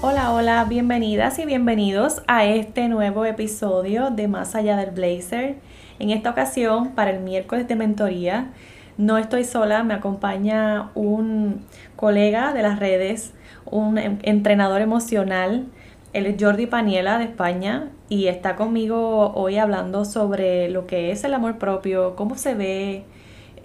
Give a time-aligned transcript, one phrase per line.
[0.00, 5.56] Hola, hola, bienvenidas y bienvenidos a este nuevo episodio de Más allá del Blazer.
[5.98, 8.52] En esta ocasión, para el miércoles de mentoría,
[8.96, 11.66] no estoy sola, me acompaña un
[11.96, 13.34] colega de las redes,
[13.64, 15.66] un entrenador emocional.
[16.12, 21.24] Él es Jordi Paniela de España y está conmigo hoy hablando sobre lo que es
[21.24, 23.04] el amor propio, cómo se ve,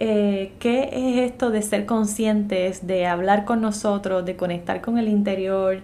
[0.00, 5.06] eh, qué es esto de ser conscientes, de hablar con nosotros, de conectar con el
[5.06, 5.78] interior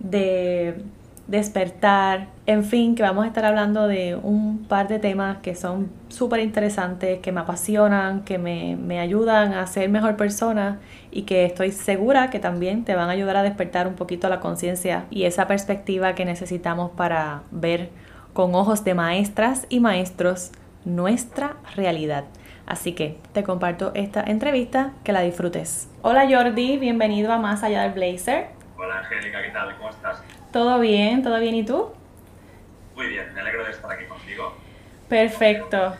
[0.00, 0.82] de
[1.30, 5.88] despertar, en fin, que vamos a estar hablando de un par de temas que son
[6.08, 10.80] súper interesantes, que me apasionan, que me, me, ayudan a ser mejor persona
[11.12, 14.40] y que estoy segura que también te van a ayudar a despertar un poquito la
[14.40, 17.90] conciencia y esa perspectiva que necesitamos para ver
[18.32, 20.50] con ojos de maestras y maestros
[20.84, 22.24] nuestra realidad.
[22.66, 25.88] Así que te comparto esta entrevista, que la disfrutes.
[26.02, 28.59] Hola Jordi, bienvenido a Más Allá del Blazer.
[28.82, 29.76] Hola Angélica, ¿qué tal?
[29.76, 30.22] ¿Cómo estás?
[30.50, 31.88] Todo bien, todo bien, ¿y tú?
[32.96, 34.54] Muy bien, me alegro de estar aquí contigo.
[35.06, 35.94] Perfecto.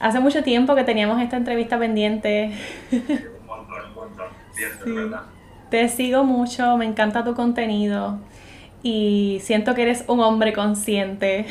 [0.00, 2.50] Hace mucho tiempo que teníamos esta entrevista pendiente.
[2.90, 4.26] un montón, un montón.
[4.50, 5.22] Cierto, verdad.
[5.70, 8.18] Te sigo mucho, me encanta tu contenido
[8.82, 11.46] y siento que eres un hombre consciente.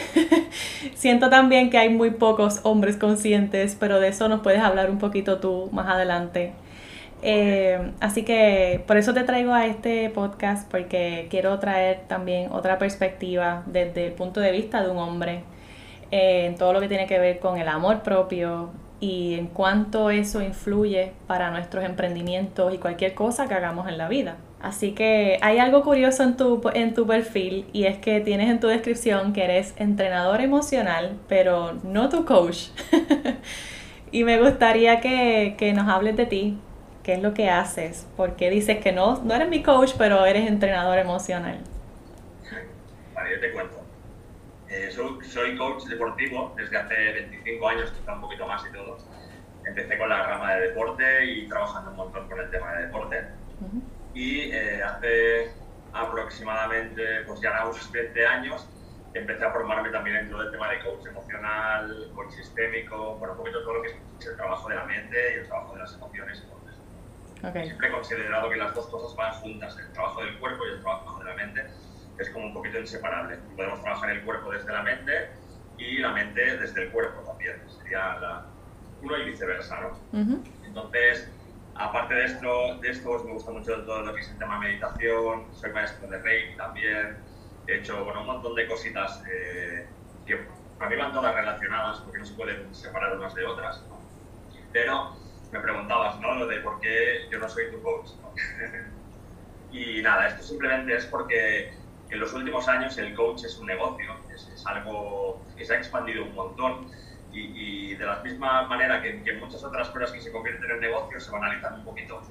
[0.93, 4.99] siento también que hay muy pocos hombres conscientes, pero de eso nos puedes hablar un
[4.99, 6.51] poquito tú más adelante.
[7.21, 12.77] Eh, así que por eso te traigo a este podcast porque quiero traer también otra
[12.77, 15.43] perspectiva desde el punto de vista de un hombre
[16.11, 20.09] eh, en todo lo que tiene que ver con el amor propio y en cuánto
[20.09, 24.37] eso influye para nuestros emprendimientos y cualquier cosa que hagamos en la vida.
[24.61, 28.59] Así que hay algo curioso en tu, en tu perfil y es que tienes en
[28.59, 32.69] tu descripción que eres entrenador emocional, pero no tu coach.
[34.11, 36.57] y me gustaría que, que nos hables de ti,
[37.05, 38.07] ¿Qué es lo que haces?
[38.17, 41.59] Porque dices que no, no eres mi coach, pero eres entrenador emocional.
[43.13, 43.75] Vale, yo te cuento.
[44.67, 48.97] Eh, soy, coach deportivo desde hace 25 años, quizá un poquito más y todo.
[49.67, 53.23] Empecé con la rama de deporte y trabajando un montón con el tema de deporte.
[54.15, 55.51] Y eh, hace
[55.93, 58.67] aproximadamente, pues ya unos 20 años,
[59.13, 63.61] empecé a formarme también dentro del tema de coach emocional, coach sistémico, bueno, un poquito
[63.61, 66.43] todo lo que es el trabajo de la mente y el trabajo de las emociones
[67.51, 70.81] Siempre he considerado que las dos cosas van juntas, el trabajo del cuerpo y el
[70.81, 71.65] trabajo de la mente,
[72.17, 73.37] es como un poquito inseparable.
[73.55, 75.29] Podemos trabajar el cuerpo desde la mente
[75.77, 78.45] y la mente desde el cuerpo también, sería la,
[79.01, 79.99] uno y viceversa, ¿no?
[80.65, 81.29] Entonces,
[81.75, 84.55] aparte de esto, de esto pues me gusta mucho todo lo que es el tema
[84.55, 87.17] de meditación, soy maestro de Reiki también,
[87.67, 89.85] he hecho bueno, un montón de cositas eh,
[90.25, 90.39] que
[90.77, 93.83] para mí van todas relacionadas porque no se pueden separar unas de otras,
[94.71, 95.15] pero
[95.55, 96.35] me preguntabas, ¿no?
[96.35, 98.09] Lo de por qué yo no soy tu coach.
[99.71, 101.73] y nada, esto simplemente es porque
[102.09, 106.23] en los últimos años el coach es un negocio, es, algo que se ha expandido
[106.23, 106.91] un montón.
[107.31, 111.25] Y, de la misma manera que, que, muchas otras cosas que se convierten en negocios
[111.25, 112.21] se banalizan un poquito.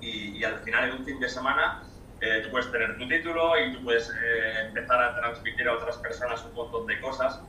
[0.00, 1.82] Y, al final, en un fin de semana,
[2.22, 5.98] eh, tú puedes tener tu título y tú puedes eh, empezar a transmitir a otras
[5.98, 7.42] personas un montón de cosas.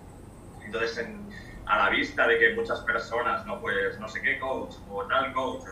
[0.65, 1.29] Entonces, en,
[1.71, 5.31] a la vista de que muchas personas, no pues no sé qué coach o tal
[5.31, 5.63] coach,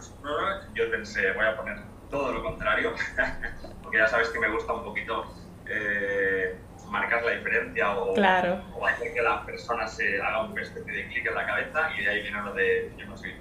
[0.73, 1.77] yo pensé, voy a poner
[2.09, 2.93] todo lo contrario,
[3.83, 5.25] porque ya sabes que me gusta un poquito
[5.67, 6.55] eh,
[6.89, 11.27] marcar la diferencia o, o, hacer que la persona se haga un especie de clic
[11.27, 13.33] en la cabeza y de ahí viene lo de yo no soy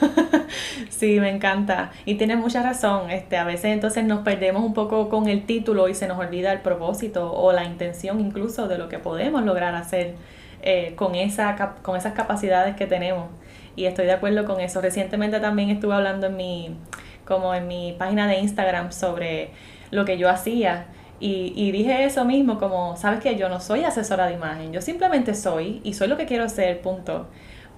[0.90, 1.90] Sí, me encanta.
[2.04, 3.10] Y tienes mucha razón.
[3.10, 6.52] Este, a veces entonces nos perdemos un poco con el título y se nos olvida
[6.52, 10.14] el propósito o la intención incluso de lo que podemos lograr hacer
[10.62, 13.28] eh, con, esa, con esas capacidades que tenemos.
[13.76, 14.80] Y estoy de acuerdo con eso.
[14.80, 16.76] Recientemente también estuve hablando en mi,
[17.24, 19.50] como en mi página de Instagram sobre
[19.90, 20.86] lo que yo hacía.
[21.20, 24.80] Y, y dije eso mismo, como, sabes que yo no soy asesora de imagen, yo
[24.80, 27.28] simplemente soy y soy lo que quiero ser, punto.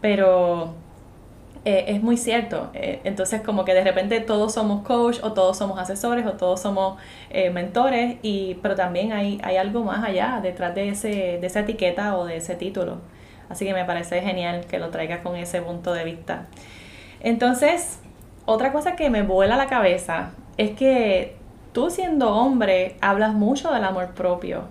[0.00, 0.74] Pero
[1.64, 2.70] eh, es muy cierto.
[2.74, 6.60] Eh, entonces, como que de repente todos somos coach o todos somos asesores o todos
[6.60, 6.98] somos
[7.30, 11.60] eh, mentores, y, pero también hay, hay algo más allá detrás de, ese, de esa
[11.60, 12.98] etiqueta o de ese título.
[13.48, 16.46] Así que me parece genial que lo traigas con ese punto de vista.
[17.20, 18.00] Entonces,
[18.46, 21.36] otra cosa que me vuela la cabeza es que
[21.72, 24.64] tú siendo hombre hablas mucho del amor propio.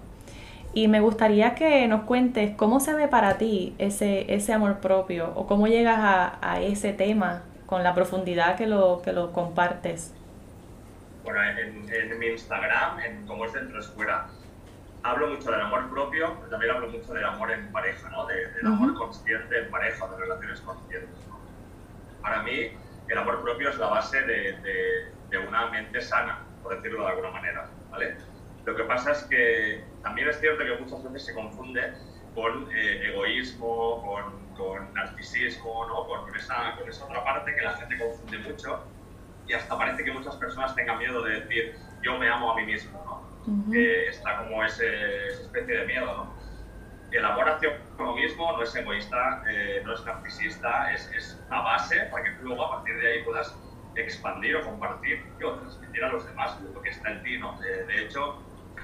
[0.74, 5.34] Y me gustaría que nos cuentes cómo se ve para ti ese, ese amor propio
[5.36, 10.14] o cómo llegas a, a ese tema con la profundidad que lo, que lo compartes.
[11.24, 14.28] Bueno, en, en mi Instagram, en Como es dentro es fuera,
[15.04, 18.26] hablo mucho del amor propio, pero también hablo mucho del amor en pareja, ¿no?
[18.26, 21.10] De, del amor consciente en pareja, de relaciones conscientes.
[21.28, 21.40] ¿no?
[22.22, 22.72] Para mí,
[23.08, 27.10] el amor propio es la base de, de, de, una mente sana, por decirlo de
[27.10, 28.16] alguna manera, ¿vale?
[28.66, 31.94] Lo que pasa es que también es cierto que muchas veces se confunde
[32.34, 36.08] con eh, egoísmo, con, con narcisismo, ¿no?
[36.08, 38.84] Con, esa, con esa otra parte que la gente confunde mucho
[39.48, 42.66] y hasta parece que muchas personas tengan miedo de decir yo me amo a mí
[42.66, 43.52] mismo, ¿no?
[43.52, 44.10] Uh -huh.
[44.10, 46.06] está como ese, esa especie de miedo.
[46.06, 46.34] ¿no?
[47.12, 51.62] El amor hacia uno mismo no es egoísta, eh, no es narcisista, es, es, una
[51.62, 53.54] base para que tú luego a partir de ahí puedas
[53.96, 57.38] expandir o compartir o transmitir a los demás lo que está en ti.
[57.38, 57.60] ¿no?
[57.60, 58.42] De, de hecho,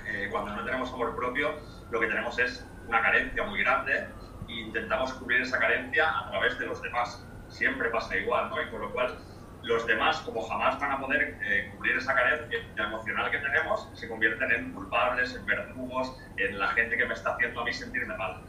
[0.08, 1.56] eh, cuando no tenemos amor propio,
[1.92, 4.08] lo que tenemos es una carencia muy grande
[4.48, 7.24] e intentamos cubrir esa carencia a través de los demás.
[7.50, 8.62] Siempre pasa igual, ¿no?
[8.62, 9.18] Y con lo cual
[9.64, 14.08] los demás, como jamás van a poder eh, cubrir esa carencia emocional que tenemos, se
[14.08, 18.16] convierten en culpables, en verdugos, en la gente que me está haciendo a mí sentirme
[18.16, 18.42] mal.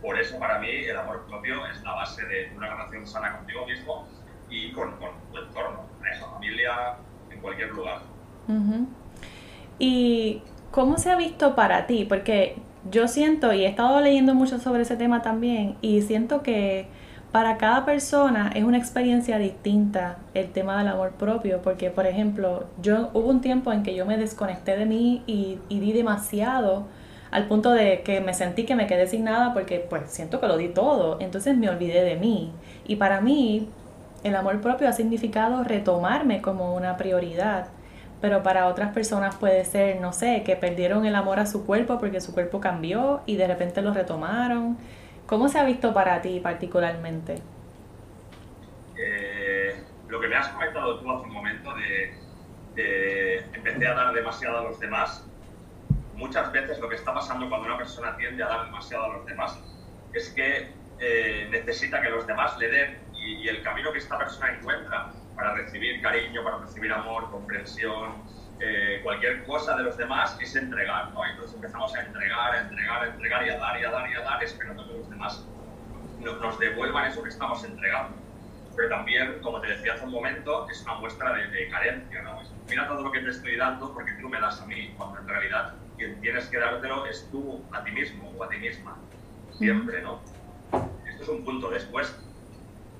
[0.00, 3.66] Por eso, para mí, el amor propio es la base de una relación sana contigo
[3.66, 4.08] mismo
[4.48, 6.96] y con, con tu entorno, pareja, familia,
[7.30, 8.02] en cualquier lugar.
[8.48, 8.86] Uh -huh.
[9.78, 12.04] ¿Y cómo se ha visto para ti?
[12.04, 12.56] Porque
[12.90, 16.88] yo siento, y he estado leyendo mucho sobre ese tema también, y siento que
[17.32, 22.64] para cada persona es una experiencia distinta el tema del amor propio, porque por ejemplo,
[22.80, 26.86] yo hubo un tiempo en que yo me desconecté de mí y, di demasiado
[27.30, 30.46] al punto de que me sentí que me quedé sin nada porque pues siento que
[30.46, 32.52] lo di todo, entonces me olvidé de mí.
[32.86, 33.68] Y para mí
[34.24, 37.66] el amor propio ha significado retomarme como una prioridad,
[38.20, 41.98] pero para otras personas puede ser, no sé, que perdieron el amor a su cuerpo
[41.98, 44.78] porque su cuerpo cambió y de repente lo retomaron
[45.26, 47.42] ¿Cómo se ha visto para ti particularmente?
[48.96, 49.74] Eh,
[50.08, 54.62] lo que me has comentado tú hace un momento de, empecé a dar demasiado a
[54.62, 55.26] los demás.
[56.14, 59.26] Muchas veces lo que está pasando cuando una persona tiende a dar demasiado a los
[59.26, 59.58] demás
[60.12, 60.68] es que
[61.00, 65.54] eh, necesita que los demás le den y el camino que esta persona encuentra para
[65.54, 68.14] recibir cariño, para recibir amor, comprensión,
[68.58, 71.24] eh, cualquier cosa de los demás es entregar, ¿no?
[71.26, 74.14] Entonces empezamos a entregar, a entregar, a entregar y a dar y a dar y
[74.14, 75.46] a dar, esperando que los demás
[76.20, 78.16] nos, devuelvan eso que estamos entregando.
[78.74, 82.40] Pero también, como te decía hace un momento, es una muestra de, de carencia, ¿no?
[82.40, 85.20] Es, mira todo lo que te estoy dando porque tú me das a mí, cuando
[85.20, 88.96] en realidad quien tienes que dártelo es tú a ti mismo o a ti misma,
[89.52, 90.20] siempre, ¿no?
[91.06, 91.70] Esto es un punto.
[91.70, 92.14] Después,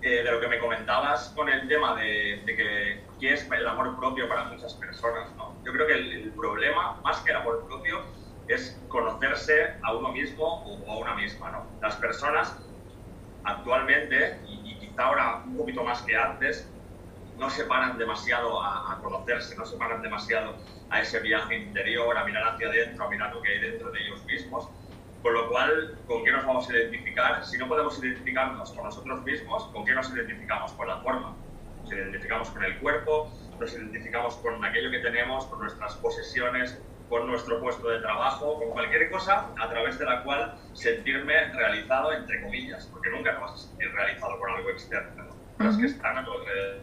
[0.02, 3.66] eh, de lo que me comentabas con el tema de, de que qué es el
[3.66, 5.34] amor propio para muchas personas.
[5.36, 5.54] ¿no?
[5.64, 8.02] Yo creo que el, el, problema, más que el amor propio,
[8.48, 11.50] es conocerse a uno mismo o a una misma.
[11.50, 11.66] ¿no?
[11.80, 12.56] Las personas
[13.44, 16.68] actualmente, y, y, quizá ahora un poquito más que antes,
[17.38, 20.54] no se paran demasiado a, a, conocerse, no se paran demasiado
[20.90, 24.00] a ese viaje interior, a mirar hacia adentro, a mirar lo que hay dentro de
[24.00, 24.68] ellos mismos.
[25.26, 27.44] Con lo cual, ¿con qué nos vamos a identificar?
[27.44, 30.70] Si no podemos identificarnos con nosotros mismos, ¿con qué nos identificamos?
[30.74, 31.34] Con la forma
[31.82, 33.28] nos identificamos con el cuerpo,
[33.58, 38.70] nos identificamos con aquello que tenemos, con nuestras posesiones, con nuestro puesto de trabajo, con
[38.70, 43.52] cualquier cosa a través de la cual sentirme realizado, entre comillas, porque nunca te vas
[43.54, 45.34] a sentir realizado por algo externo, ¿no?
[45.34, 45.80] Uh -huh.
[45.80, 46.82] que están a tu alrededor.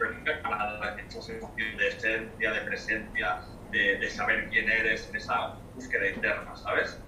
[0.00, 5.54] Pero nunca nada, esa sensación de esencia, de presencia, de, de saber quién eres, esa
[5.76, 7.00] búsqueda interna, ¿sabes?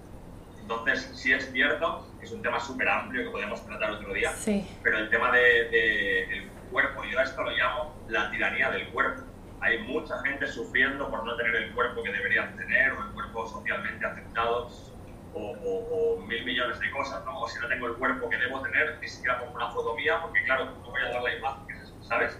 [0.69, 4.67] Entonces, sí es cierto, es un tema súper amplio que podemos tratar otro día, sí.
[4.83, 7.05] pero el tema de, de el cuerpo.
[7.05, 9.21] Yo a esto lo llamo la tiranía del cuerpo.
[9.61, 13.47] Hay mucha gente sufriendo por no tener el cuerpo que deberían tener o el cuerpo
[13.47, 14.69] socialmente aceptado
[15.33, 17.39] o, o, o mil millones de cosas, ¿no?
[17.39, 20.19] O si no tengo el cuerpo que debo tener, ni siquiera pongo una foto mía
[20.21, 22.37] porque, claro, no voy a dar la imagen, ¿sabes?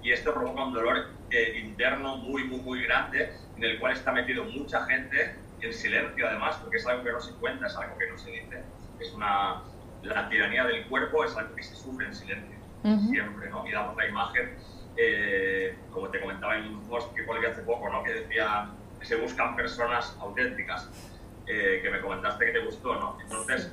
[0.00, 4.12] Y esto provoca un dolor eh, interno muy, muy, muy grande en el cual está
[4.12, 7.96] metido mucha gente en silencio, además, porque es algo que no se cuenta, es algo
[7.98, 8.62] que no se dice.
[9.00, 9.62] Es una...
[10.02, 12.54] La tiranía del cuerpo es algo que se sufre en silencio
[12.84, 13.10] uh -huh.
[13.10, 13.66] siempre, ¿no?
[13.66, 14.54] Y damos la imagen,
[14.96, 18.02] eh, como te comentaba en un post que colgué hace poco, ¿no?
[18.04, 20.88] Que decía que se buscan personas auténticas,
[21.46, 23.18] eh, que me comentaste que te gustó, ¿no?
[23.20, 23.72] Entonces,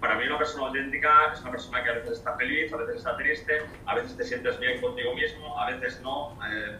[0.00, 2.96] para mí una persona auténtica es una persona que a veces está feliz, a veces
[2.96, 6.38] está triste, a veces te sientes bien contigo mismo, a veces no.
[6.50, 6.76] Eh,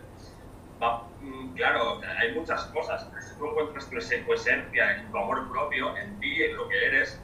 [0.83, 3.09] va, mm, claro, hay muchas cosas.
[3.21, 6.87] Si tú encuentras tu, tu esencia, en tu amor propio, en ti, en lo que
[6.87, 7.21] eres,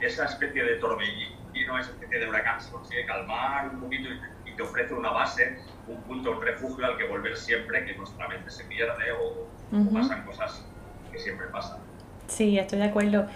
[0.00, 4.08] esa especie de torbellino y no esa especie de huracán se consigue calmar un poquito
[4.10, 5.58] y te, te ofrece una base,
[5.88, 9.46] un punto, un refugio al que volver siempre que nuestra mente se pierde o,
[9.92, 10.64] pasan cosas
[11.12, 11.78] que siempre pasan.
[12.26, 13.26] Sí, estoy de acuerdo.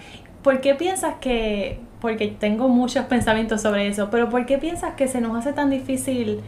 [0.43, 5.09] ¿Por qué piensas que, porque tengo muchos pensamientos sobre eso, pero ¿por qué piensas que
[5.09, 6.43] se nos hace tan difícil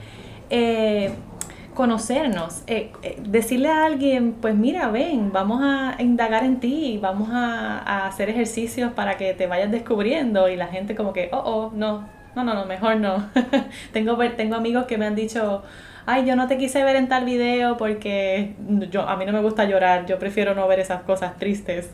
[0.50, 1.14] eh,
[1.76, 2.64] conocernos?
[2.66, 8.06] Eh, eh, decirle a alguien, pues mira, ven, vamos a indagar en ti, vamos a,
[8.08, 12.08] hacer ejercicios para que te vayas descubriendo y la gente como que, oh, oh, no,
[12.34, 13.30] no, no, no, mejor no.
[13.92, 15.62] tengo, tengo amigos que me han dicho,
[16.06, 18.56] ay, yo no te quise ver en tal video porque
[18.90, 21.90] yo, a mí no me gusta llorar, yo prefiero no ver esas cosas tristes.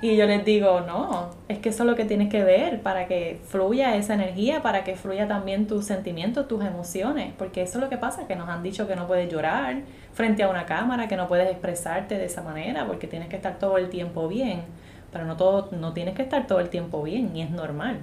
[0.00, 3.08] Y yo les digo, no, es que eso es lo que tienes que ver para
[3.08, 7.84] que fluya esa energía, para que fluya también tus sentimientos, tus emociones, porque eso es
[7.84, 11.08] lo que pasa, que nos han dicho que no puedes llorar frente a una cámara,
[11.08, 14.62] que no puedes expresarte de esa manera, porque tienes que estar todo el tiempo bien,
[15.10, 17.98] pero no, todo, no tienes que estar todo el tiempo bien, y es normal.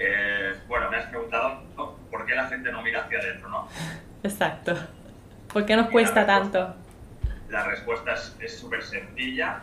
[0.00, 1.62] Eh, bueno, me has preguntado
[2.10, 3.68] por qué la gente no mira hacia adentro, ¿no?
[4.24, 4.74] Exacto.
[5.52, 6.74] ¿Por qué nos cuesta tanto?
[7.48, 9.62] La respuesta es súper sencilla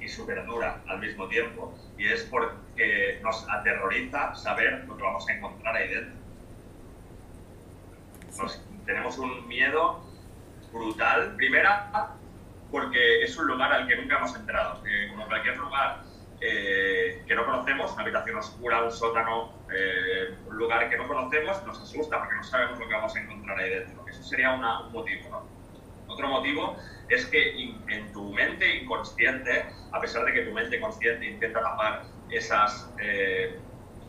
[0.00, 1.74] y súper dura al mismo tiempo.
[1.96, 6.20] Y es porque nos aterroriza saber lo que vamos a encontrar ahí dentro.
[8.84, 10.04] tenemos un miedo
[10.72, 11.36] brutal.
[11.36, 12.16] Primera,
[12.70, 14.82] porque es un lugar al que nunca hemos entrado.
[15.10, 16.00] como cualquier lugar
[16.40, 21.64] eh, que no conocemos, una habitación oscura, un sótano, eh, un lugar que no conocemos,
[21.64, 24.04] nos asusta porque no sabemos lo que vamos a encontrar ahí dentro.
[24.08, 25.30] Eso sería un motivo.
[25.30, 25.46] ¿no?
[26.12, 26.76] Otro motivo
[27.12, 27.52] es que
[27.88, 33.58] en tu mente inconsciente, a pesar de que tu mente consciente intenta tapar esas eh,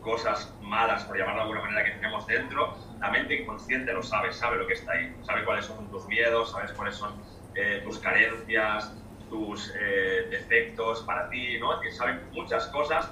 [0.02, 4.32] cosas malas, por llamarlo de alguna manera, que tenemos dentro, la mente inconsciente lo sabe,
[4.34, 7.14] sabe lo que está ahí, sabe cuáles son tus miedos, sabes cuáles son
[7.84, 8.92] tus carencias,
[9.34, 11.80] tus eh, defectos para ti, ¿no?
[11.82, 13.12] Que saben muchas cosas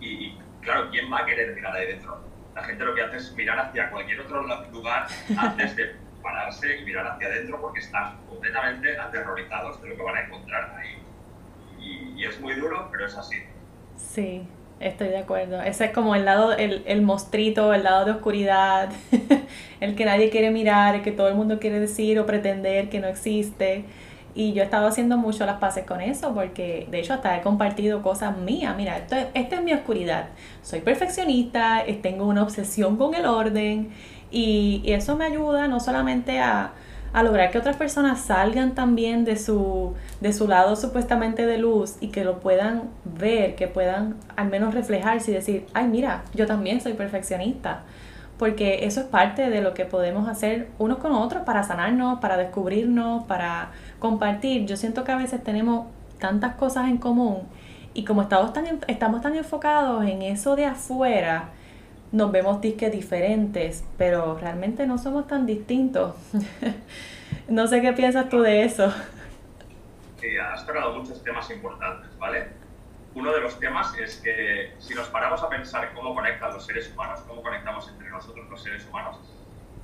[0.00, 2.20] y, claro, ¿quién va a querer mirar ahí dentro?
[2.56, 4.42] La gente lo que hace es mirar hacia cualquier otro
[4.72, 5.06] lugar
[5.38, 10.16] antes de pararse y mirar hacia adentro porque están completamente aterrorizados de lo que van
[10.16, 11.02] a encontrar ahí.
[11.78, 13.36] Y, es muy duro, pero es así.
[13.96, 14.46] Sí,
[14.78, 15.62] estoy de acuerdo.
[15.62, 18.90] Ese es como el lado, el, el mostrito, el lado de oscuridad,
[19.80, 23.00] el que nadie quiere mirar, el que todo el mundo quiere decir o pretender que
[23.00, 23.86] no existe.
[24.34, 27.42] Y yo he estado haciendo mucho las paces con eso porque de hecho hasta he
[27.42, 28.76] compartido cosas mías.
[28.76, 30.28] Mira, esto, esta es mi oscuridad.
[30.62, 33.90] Soy perfeccionista, tengo una obsesión con el orden
[34.30, 36.72] y, eso me ayuda no solamente a,
[37.12, 41.96] a, lograr que otras personas salgan también de su, de su lado supuestamente de luz
[42.00, 46.46] y que lo puedan ver, que puedan al menos reflejarse y decir, ay mira, yo
[46.46, 47.82] también soy perfeccionista
[48.40, 52.38] porque eso es parte de lo que podemos hacer unos con otros para sanarnos, para
[52.38, 54.64] descubrirnos, para compartir.
[54.64, 57.40] Yo siento que a veces tenemos tantas cosas en común
[57.92, 61.50] y como estamos tan, estamos tan enfocados en eso de afuera,
[62.12, 66.14] nos vemos disques diferentes, pero realmente no somos tan distintos.
[67.48, 68.92] no sé qué piensas tú de eso.
[70.20, 72.60] Sí, has tocado muchos temas importantes, ¿vale?
[73.14, 76.92] uno de los temas es que si nos paramos a pensar cómo conectan los seres
[76.92, 79.18] humanos, cómo conectamos entre nosotros los seres humanos,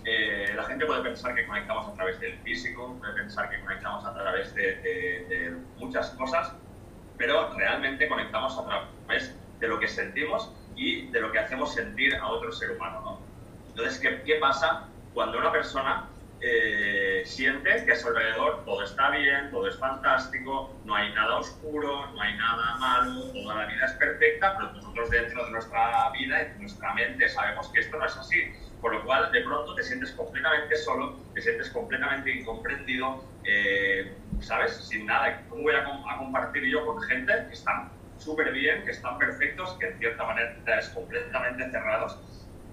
[0.05, 4.05] eh, la gente puede pensar que conectamos a través del físico, puede pensar que conectamos
[4.05, 6.53] a través de, muchas cosas,
[7.19, 12.15] pero realmente conectamos a través de lo que sentimos y de lo que hacemos sentir
[12.15, 13.01] a otro ser humano.
[13.03, 13.21] ¿no?
[13.71, 16.09] Entonces, ¿qué, ¿qué pasa cuando una persona
[16.41, 21.39] eh, siente que a su alrededor todo está bien, todo es fantástico, no hay nada
[21.39, 26.11] oscuro, no hay nada malo, toda la vida es perfecta, pero nosotros dentro de nuestra
[26.11, 28.53] vida de nuestra mente sabemos que esto no es así.
[28.83, 34.77] Por lo cual, de pronto te sientes completamente solo, te sientes completamente incomprendido, eh, ¿sabes?
[34.77, 35.43] Sin nada.
[35.49, 39.77] ¿Cómo voy a, a compartir yo con gente que están súper bien, que están perfectos,
[39.79, 42.19] que en cierta manera es completamente cerrados?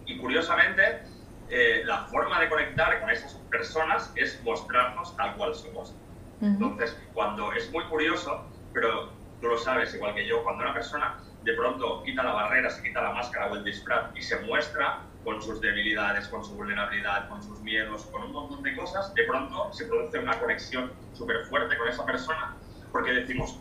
[0.05, 1.03] Y curiosamente,
[1.50, 5.95] eh, la forma de conectar con esas personas es mostrarnos tal cual somos.
[6.41, 11.17] Entonces, cuando es muy curioso, pero tú lo sabes igual que yo, cuando una persona
[11.41, 15.07] de pronto quita la barrera, se quita la máscara o el disfraz y se muestra
[15.23, 19.23] con sus debilidades, con su vulnerabilidad, con sus miedos, con un montón de cosas, de
[19.23, 22.57] pronto se produce una conexión súper fuerte con esa persona
[22.91, 23.59] porque decimos,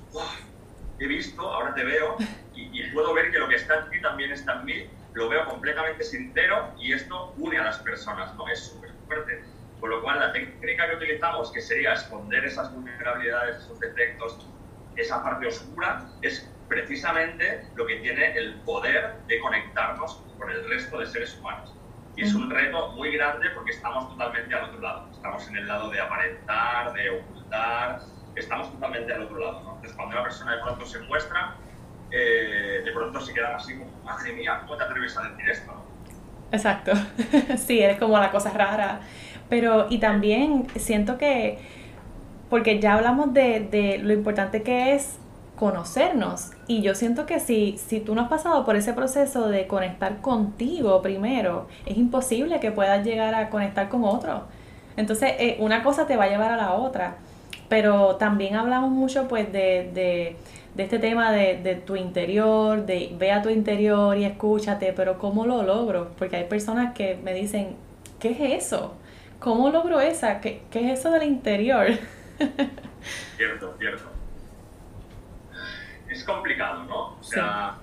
[0.99, 2.17] he visto, ahora te veo
[2.55, 5.29] y, y, puedo ver que lo que está en ti también está en mí lo
[5.29, 8.49] veo completamente sincero y esto une a las personas, ¿no?
[8.49, 9.45] Es súper fuerte.
[9.81, 14.47] Con lo cual, la técnica que utilizamos, que sería esconder esas vulnerabilidades, esos defectos,
[14.97, 20.99] esa parte oscura, es precisamente lo que tiene el poder de conectarnos con el resto
[20.99, 21.75] de seres humanos.
[22.17, 25.11] Y es un reto muy grande porque estamos totalmente al otro lado.
[25.13, 28.01] Estamos en el lado de aparentar, de ocultar,
[28.35, 29.61] estamos totalmente al otro lado.
[29.63, 29.75] ¿no?
[29.77, 31.57] Entonces, cuando una persona de pronto se muestra,
[32.11, 35.73] eh, de pronto se quedan así como, madre mía, ¿cómo te atreves a decir esto?
[36.51, 36.93] Exacto.
[37.57, 39.01] sí, eres como la cosa rara.
[39.49, 41.59] Pero, y también siento que,
[42.51, 45.19] porque ya hablamos de, de lo importante que es
[45.57, 46.51] conocernos.
[46.67, 50.21] Y yo siento que si, si tú no has pasado por ese proceso de conectar
[50.21, 54.49] contigo primero, es imposible que puedas llegar a conectar con otro.
[54.97, 57.17] Entonces, eh, una cosa te va a llevar a la otra.
[57.69, 60.37] Pero también hablamos mucho pues de, de,
[60.75, 65.19] de este tema de, de, tu interior, de ve a tu interior y escúchate, pero
[65.19, 66.13] ¿cómo lo logro?
[66.19, 67.77] Porque hay personas que me dicen,
[68.21, 68.95] ¿qué es eso?
[69.39, 70.41] ¿Cómo logro esa?
[70.41, 71.87] ¿Qué, qué es eso del interior?
[73.37, 74.13] cierto, cierto
[76.13, 77.17] es complicado, ¿no?
[77.19, 77.77] O sea,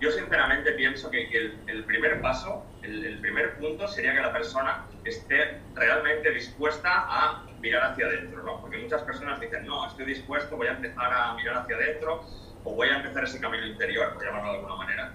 [0.00, 1.28] yo sinceramente pienso que,
[1.66, 7.92] el, primer paso, el, primer punto sería que la persona esté realmente dispuesta a mirar
[7.92, 8.60] hacia adentro, ¿no?
[8.60, 12.24] Porque muchas personas dicen, no, estoy dispuesto, voy a empezar a mirar hacia adentro
[12.64, 15.14] o voy a empezar ese camino interior, por llamarlo de alguna manera.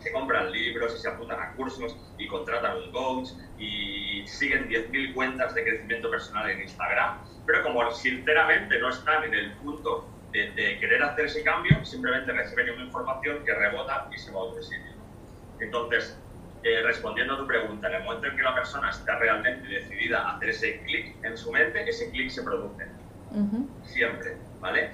[0.00, 5.14] Se compran libros y se apuntan a cursos y contratan un coach y siguen 10.000
[5.14, 10.78] cuentas de crecimiento personal en Instagram, pero como sinceramente no están en el punto de,
[10.78, 14.62] querer hacer ese cambio, simplemente reciben una información que rebota y se va a otro
[14.62, 14.92] sitio.
[15.60, 16.16] Entonces,
[16.68, 20.20] eh, respondiendo a tu pregunta, en el momento en que la persona está realmente decidida
[20.20, 22.86] a hacer ese clic en su mente, ese clic se produce.
[23.84, 24.90] Siempre, ¿vale?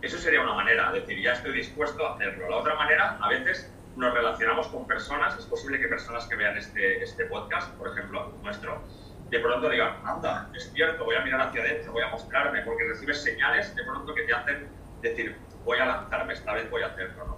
[0.00, 2.48] Eso sería una manera, decir, ya estoy dispuesto a hacerlo.
[2.48, 6.56] La otra manera, a veces nos relacionamos con personas, es posible que personas que vean
[6.56, 8.80] este, este podcast, por ejemplo, nuestro,
[9.28, 12.84] de pronto digan, anda, es cierto, voy a mirar hacia adentro, voy a mostrarme, porque
[12.84, 14.68] recibes señales de pronto que te hacen
[15.02, 17.37] decir, voy a lanzarme, esta vez voy a hacerlo, ¿no?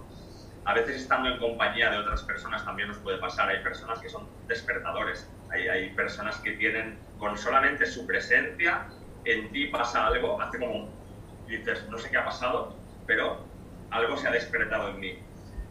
[0.65, 4.09] A veces estando en compañía de otras personas también nos puede pasar, hay personas que
[4.09, 8.85] son despertadores, hay, hay personas que tienen, con solamente su presencia,
[9.25, 10.89] en ti pasa algo, hace como,
[11.47, 12.75] dices, no sé qué ha pasado,
[13.07, 13.43] pero
[13.89, 15.19] algo se ha despertado en mí.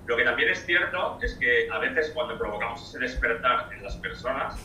[0.07, 3.97] Lo que también es cierto es que a veces cuando provocamos ese despertar en las
[3.97, 4.57] personas,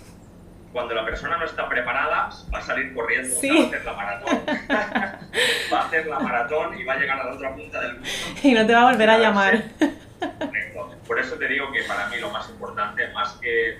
[0.71, 4.39] cuando la persona no está preparada, va a salir corriendo, va a hacer la maratón.
[5.71, 8.09] va a hacer la maratón y va a llegar a la otra punta del mundo.
[8.43, 9.63] Y no te va a volver a llamar.
[11.07, 13.77] Por eso te digo que para mí lo más importante, más que,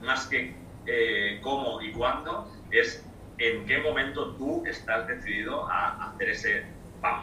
[0.00, 0.54] más que
[0.86, 3.04] eh, cómo y cuándo, es
[3.38, 6.62] en qué momento tú estás decidido a hacer ese,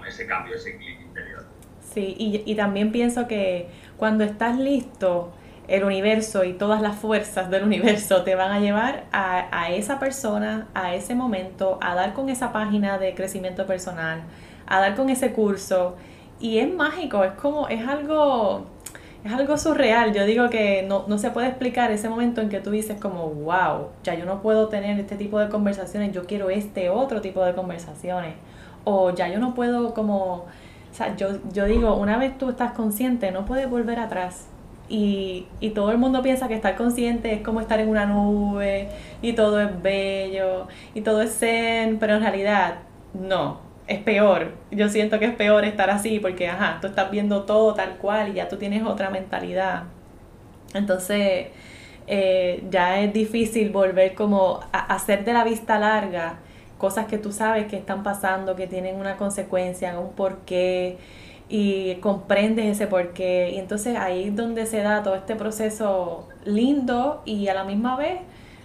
[0.07, 1.45] ese cambio, ese clic interior.
[1.81, 5.33] Sí, y también pienso que cuando estás listo,
[5.69, 10.67] el universo y todas las fuerzas del universo te van a llevar a, esa persona,
[10.73, 14.23] a ese momento, a dar con esa página de crecimiento personal,
[14.65, 15.95] a dar con ese curso.
[16.39, 18.65] Y es mágico, es como, es algo,
[19.23, 20.13] es algo surreal.
[20.13, 23.27] Yo digo que no, no se puede explicar ese momento en que tú dices como,
[23.27, 27.43] wow, ya yo no puedo tener este tipo de conversaciones, yo quiero este otro tipo
[27.43, 28.35] de conversaciones.
[28.85, 30.45] O ya yo no puedo como,
[30.91, 34.47] o sea, yo, yo digo, una vez tú estás consciente, no puedes volver atrás
[34.89, 38.89] y, y, todo el mundo piensa que estar consciente es como estar en una nube
[39.21, 42.79] y todo es bello y todo es zen, pero en realidad
[43.13, 44.53] no, es peor.
[44.71, 48.29] Yo siento que es peor estar así porque, ajá, tú estás viendo todo tal cual
[48.29, 49.85] y ya tú tienes otra mentalidad.
[50.75, 51.47] Entonces,
[52.07, 56.37] eh, ya es difícil volver como a hacer de la vista larga
[56.77, 60.97] cosas que tú sabes que están pasando, que tienen una consecuencia, un porqué
[61.49, 63.51] y comprendes ese porqué.
[63.55, 67.97] Y entonces ahí es donde se da todo este proceso lindo y a la misma
[67.97, 68.19] vez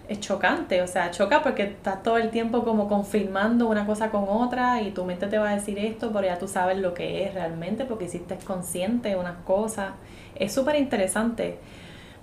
[0.08, 4.24] es chocante, o sea, choca porque estás todo el tiempo como confirmando una cosa con
[4.28, 7.24] otra y tu mente te va a decir esto, pero ya tú sabes lo que
[7.24, 9.92] es realmente porque hiciste consciente de unas cosas.
[10.34, 11.58] Es súper interesante,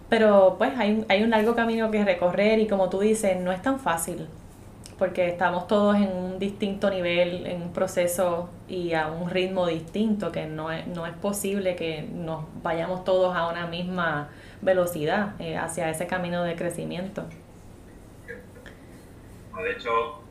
[0.10, 3.62] pero pues hay, hay un largo camino que recorrer y como tú dices, no es
[3.62, 4.28] tan fácil
[5.02, 10.32] porque estamos todos en un distinto nivel, en un proceso y a un ritmo distinto,
[10.32, 14.30] que no es, no es posible que nos vayamos todos a una misma
[14.62, 17.24] velocidad eh, hacia ese camino de crecimiento.
[19.58, 20.24] De hecho,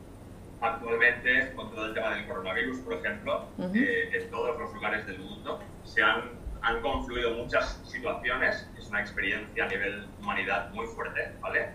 [0.61, 5.19] actualmente, con todo el tema del coronavirus, por ejemplo, eh, en todos los lugares del
[5.19, 6.31] mundo se han,
[6.61, 11.69] han confluido muchas situaciones, es una experiencia a nivel humanidad muy fuerte, ¿vale?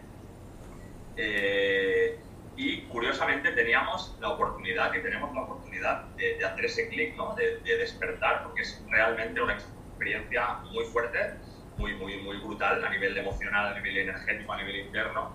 [1.16, 2.18] Eh,
[2.56, 7.34] y curiosamente teníamos la oportunidad, y tenemos la oportunidad de, hacer ese clic, ¿no?
[7.34, 11.34] de, despertar, porque es realmente una experiencia muy fuerte,
[11.76, 15.32] muy, muy, muy brutal a nivel emocional, a nivel energético, a nivel interno.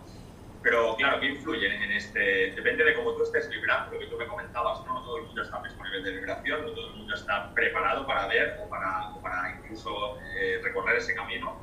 [0.63, 2.52] Pero claro, ¿qué influye en este?
[2.52, 5.41] Depende de cómo tú estés vibrando, lo que tú me comentabas, no, todo el mundo
[5.41, 8.69] está al mismo nivel de vibración, no todo el mundo está preparado para ver o
[8.69, 11.60] para, o para incluso eh, recorrer ese camino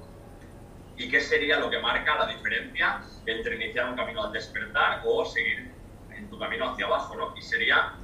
[0.99, 5.25] y qué sería lo que marca la diferencia entre iniciar un camino al despertar o
[5.25, 5.73] seguir
[6.11, 7.35] en tu camino hacia abajo, ¿no?
[7.37, 7.95] Y sería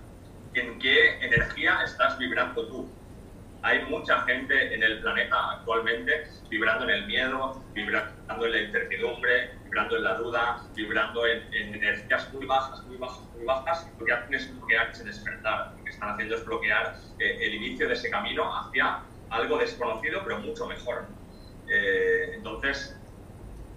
[0.54, 2.88] en qué energía estás vibrando tú.
[3.64, 9.53] Hay mucha gente en el planeta actualmente vibrando en el miedo, vibrando en la incertidumbre,
[9.64, 13.90] vibrando en la duda, vibrando en, energías muy bajas, muy bajas, muy bajas.
[13.98, 15.72] Lo que hacen es bloquear ese despertar.
[15.79, 19.00] Lo que están haciendo es bloquear eh, el inicio de ese camino hacia
[19.31, 21.07] algo desconocido, pero mucho mejor.
[21.66, 23.00] Eh, entonces,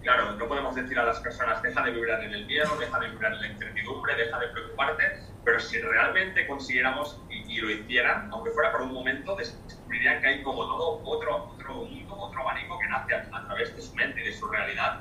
[0.08, 3.10] claro, no podemos decir a las personas, deja de vibrar en el miedo, deja de
[3.10, 5.02] vibrar en la incertidumbre, deja de preocuparte,
[5.44, 10.42] pero si realmente consiguiéramos y, lo hicieran, aunque fuera por un momento, descubrirían que hay
[10.42, 14.28] como todo otro, otro mundo, otro abanico que nace a, través de su mente y
[14.28, 15.00] de su realidad,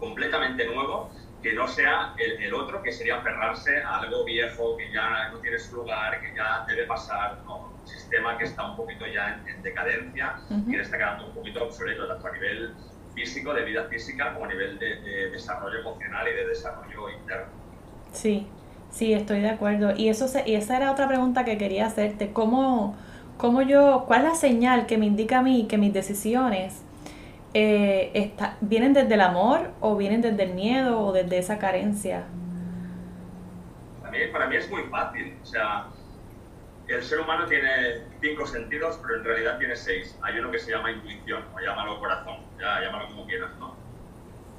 [0.00, 1.10] completamente nuevo,
[1.42, 5.58] que no sea el, otro, que sería aferrarse a algo viejo, que ya no tiene
[5.58, 10.36] su lugar, que ya debe pasar, un sistema que está un poquito ya en, decadencia
[10.48, 12.74] y que está quedando un poquito obsoleto, tanto a nivel
[13.16, 17.52] físico, de vida física, como a nivel de, de desarrollo emocional y de desarrollo interno.
[18.12, 18.52] Sí,
[18.90, 19.94] Sí, estoy de acuerdo.
[19.96, 22.32] Y eso y esa era otra pregunta que quería hacerte.
[22.32, 22.96] ¿Cómo,
[23.36, 26.82] cómo yo, cuál es la señal que me indica a mí que mis decisiones
[27.54, 32.24] eh, vienen desde el amor o vienen desde el miedo o desde esa carencia?
[34.00, 35.38] Para mí, para mí es muy fácil.
[35.42, 35.88] O sea,
[36.88, 40.16] el ser humano tiene cinco sentidos, pero en realidad tiene seis.
[40.22, 43.76] Hay uno que se llama intuición, o llámalo corazón, ya llámalo como quieras, ¿no?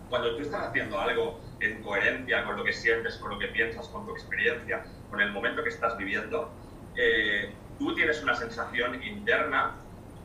[0.09, 3.87] Cuando tú estás haciendo algo en coherencia con lo que sientes, con lo que piensas,
[3.89, 6.51] con tu experiencia, con el momento que estás viviendo,
[6.95, 9.75] eh, tú tienes una sensación interna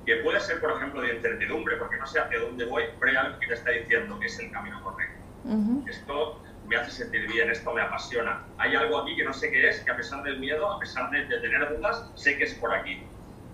[0.04, 3.16] que puede ser, por ejemplo, de incertidumbre, porque no sé hacia dónde voy, pero hay
[3.16, 5.22] algo que te está diciendo que es el camino correcto.
[5.88, 8.42] Esto me hace sentir bien, esto me apasiona.
[8.56, 11.10] Hay algo aquí que no sé qué es, que a pesar del miedo, a pesar
[11.10, 13.02] de, tener dudas, sé que es por aquí.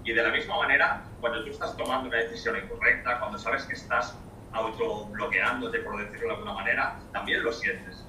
[0.04, 3.74] Y de la misma manera, cuando tú estás tomando una decisión incorrecta, cuando sabes que
[3.74, 4.16] estás
[4.52, 8.04] autobloqueándote, por decirlo de alguna manera, también lo sientes.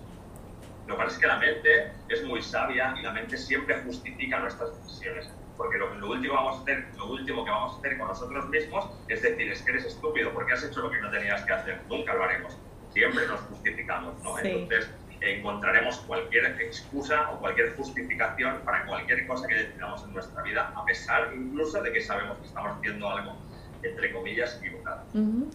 [0.86, 4.40] Lo que pasa es que la mente es muy sabia y la mente siempre justifica
[4.40, 5.28] nuestras decisiones.
[5.58, 8.90] Porque lo, último, vamos a hacer, lo último que vamos a hacer con nosotros mismos
[9.08, 11.82] es decir, es que eres estúpido porque has hecho lo que no tenías que hacer.
[11.90, 12.58] Nunca lo haremos.
[12.92, 14.40] Siempre nos justificamos, ¿no?
[14.40, 14.90] Entonces,
[15.22, 20.86] encontraremos cualquier excusa o cualquier justificación para cualquier cosa que decidamos en nuestra vida, a
[20.86, 23.36] pesar incluso de que sabemos que estamos haciendo algo
[23.84, 25.04] entre comillas, equivocado.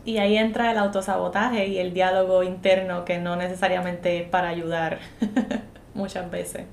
[0.04, 4.98] Y ahí entra el autosabotaje y el diálogo interno que no necesariamente es para ayudar
[5.94, 6.64] muchas veces.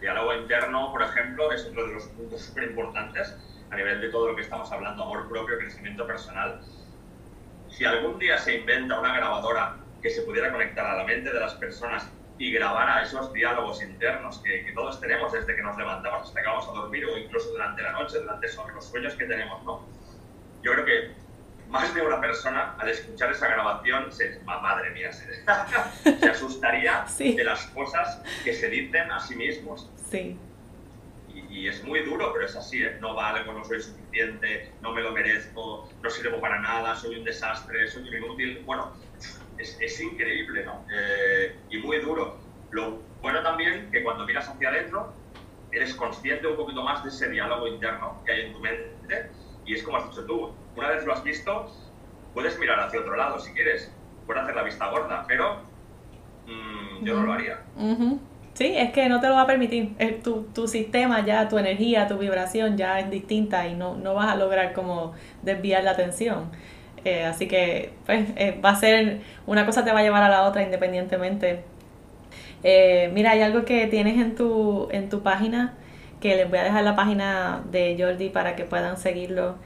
[0.00, 3.36] diálogo interno, por ejemplo, es otro de los puntos súper importantes
[3.70, 6.60] a nivel de todo lo que estamos hablando, amor propio, crecimiento personal.
[7.76, 11.40] Si algún día se inventa una grabadora que se pudiera conectar a la mente de
[11.40, 12.08] las personas
[12.38, 16.46] y grabara esos diálogos internos que, que, todos tenemos desde que nos levantamos hasta que
[16.46, 19.86] vamos a dormir o incluso durante la noche, durante los sueños que tenemos, ¿no?
[20.64, 21.10] yo creo que
[21.68, 25.44] más de una persona al escuchar esa grabación se, madre mía, se,
[26.30, 29.90] asustaría de las cosas que se dicen a sí mismos.
[30.10, 30.38] Sí.
[31.54, 32.98] Y, es muy duro, pero es así, ¿eh?
[33.00, 37.24] no valgo, no soy suficiente, no me lo merezco, no sirvo para nada, soy un
[37.24, 38.62] desastre, soy un inútil.
[38.66, 38.92] Bueno,
[39.58, 40.84] es, es increíble, ¿no?
[40.92, 42.38] Eh, y muy duro.
[42.70, 45.14] Lo bueno también que cuando miras hacia adentro,
[45.70, 49.30] eres consciente un poquito más de ese diálogo interno que hay en tu mente
[49.64, 51.70] y es como has dicho tú, una vez lo has visto,
[52.32, 53.92] puedes mirar hacia otro lado si quieres,
[54.26, 55.62] puedes hacer la vista gorda, pero
[56.46, 57.64] mm, yo no lo haría.
[58.54, 59.96] Sí, es que no te lo va a permitir.
[60.22, 64.30] Tu, tu, sistema ya, tu energía, tu vibración ya es distinta y no, no vas
[64.32, 65.12] a lograr como
[65.42, 66.50] desviar la atención.
[67.04, 70.28] Eh, así que pues eh, va a ser, una cosa te va a llevar a
[70.28, 71.64] la otra independientemente.
[72.62, 75.74] Eh, mira, hay algo que tienes en tu, en tu página
[76.20, 79.56] que les voy a dejar la página de Jordi para que puedan seguirlo.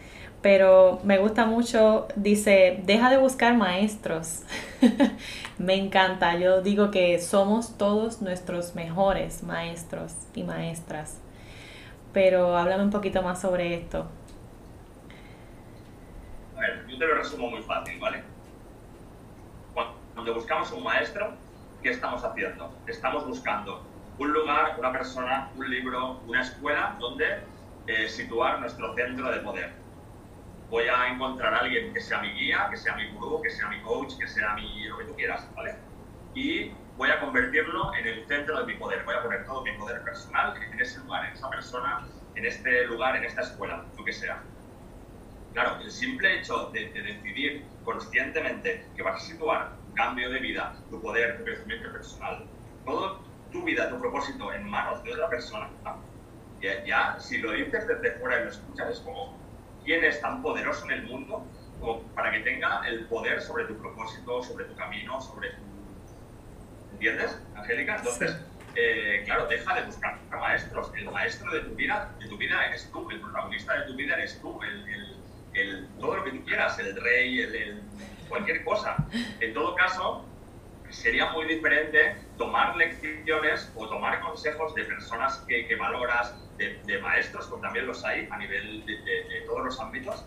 [0.41, 4.45] Pero me gusta mucho, dice, deja de buscar maestros.
[5.59, 11.21] me encanta, yo digo que somos todos nuestros mejores maestros y maestras.
[12.13, 14.07] Pero háblame un poquito más sobre esto.
[16.57, 18.23] A ver, yo te lo resumo muy fácil, ¿vale?
[20.15, 21.33] Cuando buscamos un maestro,
[21.83, 22.73] ¿qué estamos haciendo?
[22.87, 23.83] Estamos buscando
[24.19, 27.25] un lugar, una persona, un libro, una escuela donde
[27.87, 29.88] eh, situar nuestro centro de poder.
[30.71, 33.69] Voy a encontrar a alguien que sea mi guía, que sea mi gurú, que sea
[33.69, 35.75] mi coach, que sea mi lo que tú quieras, ¿vale?
[36.35, 39.05] Y voy a convertirlo en el centro de mi poder.
[39.05, 42.87] Voy a poner todo mi poder personal en ese lugar, en esa persona, en este
[42.87, 44.43] lugar, en esta escuela, lo que sea.
[45.53, 50.41] Claro, el simple hecho de, de decidir conscientemente que vas a situar un cambio de
[50.41, 52.47] vida, tu poder, tu crecimiento personal,
[52.85, 55.71] todo tu vida, tu propósito en manos de otra persona,
[56.61, 59.48] ya, ya, si lo dices desde fuera y lo escuchas, es como,
[59.89, 61.47] ¿quién es tan poderoso en el mundo
[62.15, 65.63] para que tenga el poder sobre tu propósito, sobre tu camino, sobre tu...
[66.93, 67.97] ¿Entiendes, Angélica?
[67.97, 68.37] Entonces,
[68.75, 70.93] eh, claro, deja de buscar maestros.
[70.95, 74.17] El maestro de tu vida, de tu vida eres tú, el protagonista de tu vida
[74.17, 75.17] eres tú, el,
[75.55, 77.83] el, todo lo que tú quieras, el rey, el,
[78.29, 78.95] cualquier cosa.
[79.41, 80.27] En todo caso,
[80.91, 87.47] sería muy diferente tomar lecciones o tomar consejos de personas que, que valoras, de, maestros,
[87.47, 90.25] porque también los hay a nivel de, todos los ámbitos,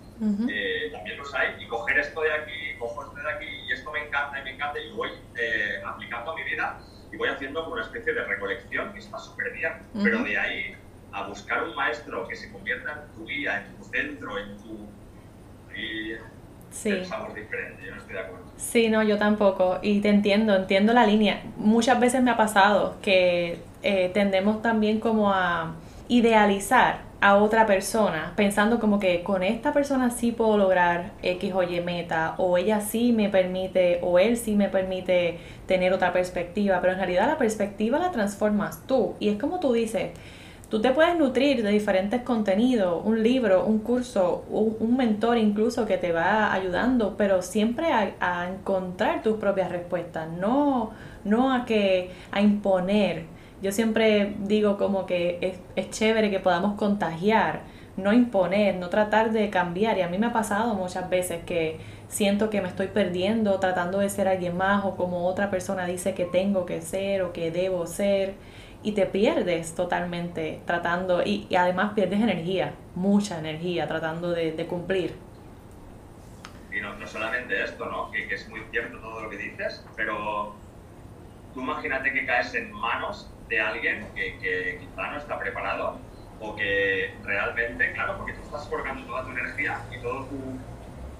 [0.50, 3.92] eh, también los hay, y coger esto de aquí, cojo esto de aquí, y esto
[3.92, 6.80] me encanta y me encanta, y voy eh, aplicando a mi vida
[7.12, 10.76] y voy haciendo una especie de recolección que está súper bien, pero de ahí
[11.12, 14.90] a buscar un maestro que se convierta en tu guía, en tu centro, en tu...
[15.76, 16.14] Y
[16.72, 16.90] sí.
[16.92, 18.46] pensamos diferente, yo no estoy de acuerdo.
[18.58, 21.42] Sí, no, yo tampoco, y te entiendo, entiendo la línea.
[21.58, 25.74] Muchas veces me ha pasado que eh, tendemos también como a
[26.08, 31.62] idealizar a otra persona, pensando como que con esta persona sí puedo lograr X o
[31.62, 36.82] Y meta, o ella sí me permite, o él sí me permite tener otra perspectiva,
[36.82, 39.14] pero en realidad la perspectiva la transformas tú.
[39.20, 40.12] Y es como tú dices,
[40.72, 45.98] tú te puedes nutrir de diferentes contenidos, un libro, un curso, un, mentor incluso que
[45.98, 50.92] te va ayudando, pero siempre a, a encontrar tus propias respuestas, no,
[51.24, 53.26] no a que a imponer
[53.62, 57.62] yo siempre digo como que es, es chévere que podamos contagiar,
[57.96, 59.98] no imponer, no tratar de cambiar.
[60.00, 64.00] Y a mí me ha pasado muchas veces que siento que me estoy perdiendo tratando
[64.00, 67.52] de ser alguien más o como otra persona dice que tengo que ser o que
[67.52, 68.34] debo ser.
[68.84, 75.16] Y te pierdes totalmente tratando y, además pierdes energía, mucha energía tratando de, cumplir.
[76.72, 78.10] Y no, no, solamente esto, ¿no?
[78.12, 80.56] Que, que es muy cierto todo lo que dices, pero
[81.54, 86.00] tú imagínate que caes en manos de alguien que, que quizá no está preparado
[86.40, 90.58] o que realmente, claro, porque tú estás colocando toda tu energía y todo tu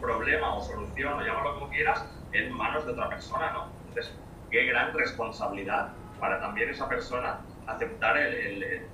[0.02, 3.68] problema o solución, o llámalo como quieras, en manos de otra persona, ¿no?
[3.88, 4.14] Entonces,
[4.50, 8.88] qué gran responsabilidad para también esa persona aceptar el,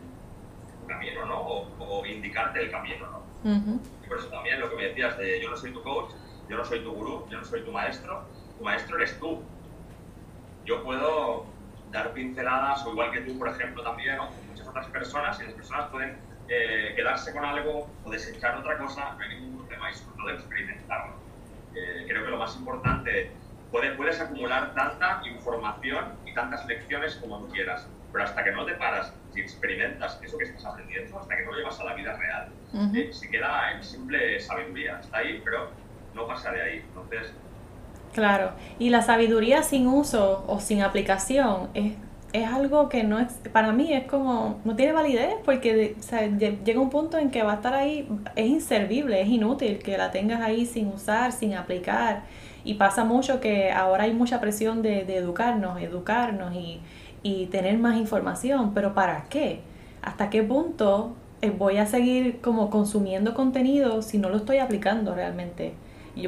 [0.88, 1.41] camino, ¿no?
[1.41, 3.27] O, indicarte el camino, ¿no?
[4.03, 6.12] Y por eso también lo que me decías de yo no soy tu coach,
[6.49, 8.23] yo no soy tu gurú, yo no soy tu maestro,
[8.58, 9.43] tu maestro eres tú.
[10.65, 11.45] Yo puedo
[11.91, 15.53] dar pinceladas, o igual que tú, por ejemplo, también, o muchas otras personas, y las
[15.53, 16.17] personas pueden
[16.49, 20.30] eh, quedarse con algo o desechar otra cosa, no hay ningún problema, y sobre todo
[20.30, 21.15] experimentarlo.
[21.75, 23.32] Eh, creo que lo más importante,
[23.71, 28.65] puedes, puedes acumular tanta información y tantas lecciones como tú quieras, pero hasta que no
[28.65, 31.93] te paras y experimentas eso que estás aprendiendo, hasta que no lo llevas a la
[31.93, 32.50] vida real,
[32.96, 35.70] eh, se queda en simple sabiduría, está ahí, pero
[36.13, 36.78] no pasa de ahí.
[36.88, 37.34] Entonces,
[38.17, 41.93] Claro, y la sabiduría sin uso o sin aplicación es,
[42.34, 45.96] es algo que no es, para mí es como, no tiene validez porque
[46.65, 50.10] llega un punto en que va a estar ahí, es inservible, es inútil que la
[50.10, 52.24] tengas ahí sin usar, sin aplicar.
[52.63, 56.82] Y pasa mucho que ahora hay mucha presión de, de educarnos, educarnos y,
[57.23, 59.62] y tener más información, pero ¿para qué?
[60.01, 65.15] ¿Hasta qué punto eh, voy a seguir como consumiendo contenido si no lo estoy aplicando
[65.15, 65.73] realmente?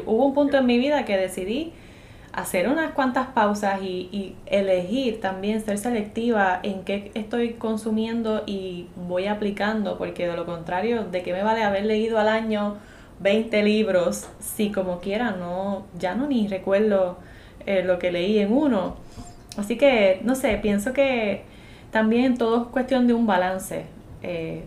[0.05, 1.73] hubo un punto en mi vida que decidí
[2.31, 9.27] hacer unas cuantas pausas y, elegir también ser selectiva en qué estoy consumiendo y voy
[9.27, 12.77] aplicando, porque de lo contrario, ¿de qué me vale haber leído al año
[13.19, 17.17] 20 libros si como quiera no, ya no ni recuerdo
[17.65, 18.95] eh, lo que leí en uno?
[19.57, 21.43] Así que, no sé, pienso que
[21.91, 23.85] también todo es cuestión de un balance.
[24.21, 24.63] Eh,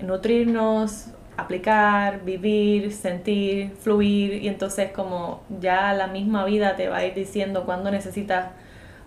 [0.00, 7.06] nutrirnos, aplicar, vivir, sentir, fluir y entonces como ya la misma vida te va a
[7.06, 8.48] ir diciendo cuándo necesitas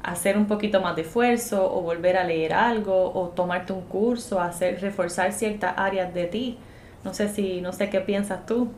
[0.04, 4.40] hacer un poquito más de esfuerzo o volver a leer algo o tomarte un curso,
[4.40, 6.58] hacer reforzar ciertas áreas de ti.
[7.04, 8.70] No sé si no sé qué piensas tú.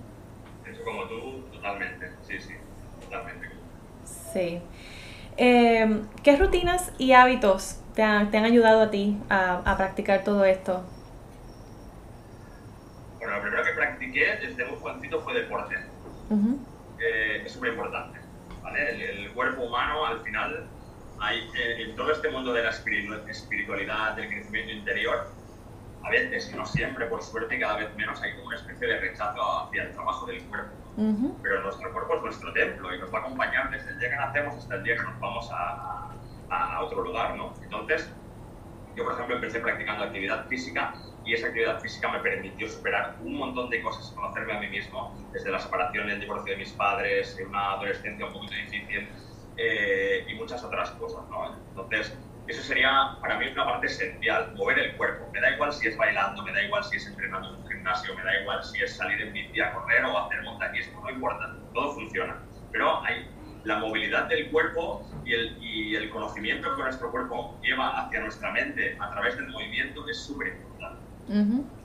[0.70, 2.54] Eso como tú totalmente, sí, sí,
[3.02, 3.48] totalmente.
[4.06, 4.60] Sí.
[5.38, 10.24] Em, ¿Qué rutinas y hábitos te han, te han ayudado a ti a, a practicar
[10.24, 10.84] todo esto?
[13.20, 15.76] Bueno, lo primero que practiqué desde muy jovencito fue deporte.
[17.00, 18.20] Eh, es súper importante.
[18.76, 20.66] El, cuerpo humano, al final,
[21.20, 25.32] hay, eh, en todo este mundo de la espiritualidad, del crecimiento interior,
[26.04, 29.00] a veces, y no siempre, por suerte, cada vez menos hay como una especie de
[29.00, 30.72] rechazo hacia el trabajo del cuerpo.
[31.44, 34.16] Pero nuestro cuerpo es nuestro templo y nos va a acompañar desde el día que
[34.16, 36.12] nacemos hasta el día que nos vamos a,
[36.50, 37.54] a, a otro lugar, ¿no?
[37.62, 38.10] Entonces,
[38.96, 43.36] yo, por ejemplo, empecé practicando actividad física y esa actividad física me permitió superar un
[43.36, 47.38] montón de cosas, conocerme a mí mismo, desde la separación el divorcio de mis padres,
[47.46, 49.10] una adolescencia un poquito difícil
[49.58, 51.28] eh, y muchas otras cosas.
[51.30, 51.58] ¿no?
[51.70, 55.30] Entonces, eso sería para mí una parte esencial, mover el cuerpo.
[55.34, 58.16] Me da igual si es bailando, me da igual si es entrenando en un gimnasio,
[58.16, 61.58] me da igual si es salir en bici a correr o hacer montañismo, no importa,
[61.74, 62.42] todo funciona.
[62.72, 63.28] Pero hay
[63.64, 68.52] la movilidad del cuerpo y el, y el conocimiento que nuestro cuerpo lleva hacia nuestra
[68.52, 71.04] mente a través del movimiento es súper importante.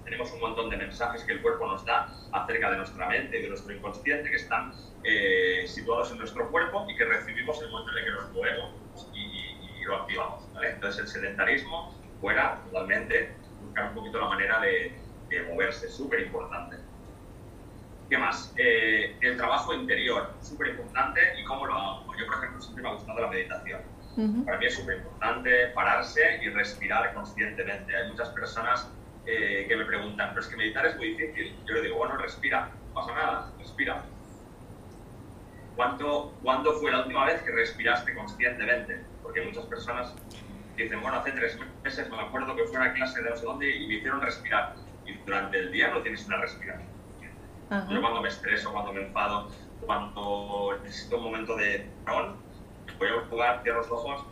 [0.05, 3.43] Tenemos un montón de mensajes que el cuerpo nos da acerca de nuestra mente y
[3.43, 4.73] de nuestro inconsciente que están
[5.03, 8.33] eh, situados en nuestro cuerpo y que recibimos en el momento en el que nos
[8.33, 8.82] movemos
[9.83, 10.45] y, lo activamos.
[10.63, 13.33] Entonces el sedentarismo fuera totalmente,
[13.65, 14.93] buscar un poquito la manera de,
[15.29, 16.77] de moverse, súper importante.
[18.09, 18.53] ¿Qué más?
[18.59, 21.21] Eh, el trabajo interior, súper importante.
[21.41, 22.15] ¿Y cómo lo hago?
[22.19, 23.81] Yo, por ejemplo, siempre me ha gustado la meditación.
[24.45, 27.97] Para mí es súper importante pararse y respirar conscientemente.
[27.97, 28.91] Hay muchas personas
[29.25, 31.57] eh, que me preguntan, pero es que meditar es muy difícil.
[31.67, 34.05] Yo le digo, bueno, respira, no pasa nada, respira.
[35.75, 39.01] ¿Cuánto, ¿Cuándo fue la última vez que respiraste conscientemente?
[39.23, 40.15] Porque muchas personas
[40.77, 43.45] dicen, bueno, hace tres meses me acuerdo que fue a una clase de no sé
[43.45, 44.75] dónde y me hicieron respirar.
[45.07, 46.93] Y durante el día no tienes una respiración
[47.89, 49.49] yo cuando me estreso, cuando me enfado,
[49.87, 52.37] cuando necesito un momento de parón,
[52.99, 54.27] voy a jugar, cierro los ojos,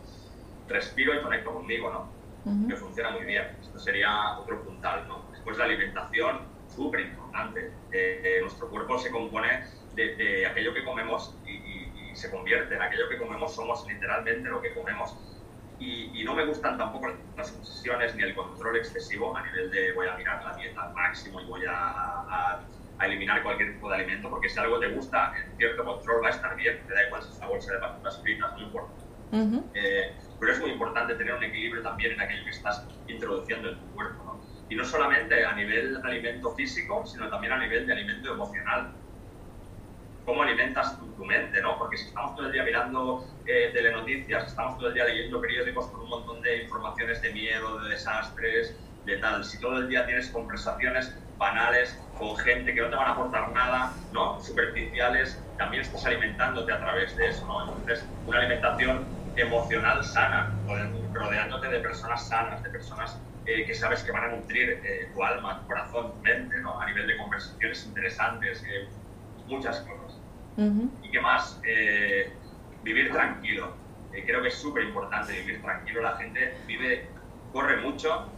[0.67, 2.67] respiro y conecto conmigo, ¿no?
[2.67, 3.43] Que funciona muy bien.
[3.61, 5.25] Esto sería otro puntal, ¿no?
[5.31, 7.71] Después la alimentación, súper importante.
[7.91, 9.63] Eh, eh, nuestro cuerpo se compone
[9.95, 11.80] de, aquello que comemos y,
[12.15, 15.17] se convierte en aquello que comemos, somos literalmente lo que comemos.
[15.79, 20.07] Y, no me gustan tampoco las obsesiones ni el control excesivo a nivel de voy
[20.07, 22.61] a mirar la dieta al máximo y voy a
[23.01, 26.27] a eliminar cualquier tipo de alimento, porque si algo te gusta, en cierto control va
[26.27, 28.93] a estar bien, te da igual si es una bolsa de patatas fritas, no importa.
[29.73, 33.79] Eh, pero es muy importante tener un equilibrio también en aquello que estás introduciendo en
[33.79, 34.23] tu cuerpo.
[34.23, 34.41] ¿no?
[34.69, 38.91] Y no solamente a nivel de alimento físico, sino también a nivel de alimento emocional.
[40.23, 41.61] ¿Cómo alimentas tu, mente?
[41.61, 41.77] ¿no?
[41.77, 45.87] Porque si estamos todo el día mirando eh, telenoticias, estamos todo el día leyendo periódicos
[45.87, 50.05] con un montón de informaciones de miedo, de desastres, de tal, si todo el día
[50.05, 54.39] tienes conversaciones banales con gente que no te van a aportar nada, ¿no?
[54.39, 57.47] superficiales, también estás alimentándote a través de eso.
[57.47, 57.61] ¿no?
[57.79, 60.61] Entonces, una alimentación emocional sana,
[61.13, 65.23] rodeándote de personas sanas, de personas eh, que sabes que van a nutrir eh, tu
[65.23, 66.79] alma, tu corazón, tu mente, ¿no?
[66.79, 68.87] a nivel de conversaciones interesantes, eh,
[69.47, 70.00] muchas cosas.
[70.57, 71.59] ¿Y qué más?
[72.83, 73.75] vivir tranquilo.
[74.11, 76.01] creo que es súper importante vivir tranquilo.
[76.01, 77.07] La gente vive,
[77.53, 78.29] corre mucho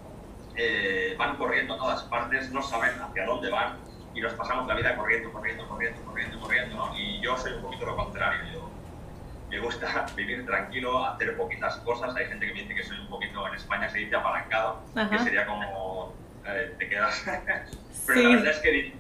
[0.56, 3.78] eh, van corriendo a todas partes, no saben hacia dónde van
[4.14, 6.92] y nos pasamos la vida corriendo, corriendo, corriendo, corriendo, corriendo.
[6.96, 8.40] Y yo soy un poquito lo contrario.
[8.54, 8.70] Yo,
[9.50, 12.16] me gusta vivir tranquilo, hacer poquitas cosas.
[12.16, 15.20] Hay gente que me dice que soy un poquito, en España se dice apalancado, que
[15.20, 16.14] sería como
[16.46, 17.26] eh, te quedas.
[18.08, 18.94] Pero la verdad es que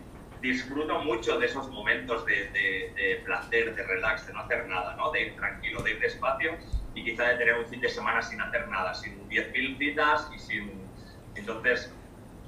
[0.43, 5.09] disfruto mucho de esos momentos de, de, placer, de relax, de no hacer nada, ¿no?
[5.11, 6.57] de ir tranquilo, de ir despacio
[6.93, 10.39] y quizá de tener un fin de semana sin hacer nada, sin 10.000 citas y
[10.39, 10.83] sin
[11.35, 11.91] entonces,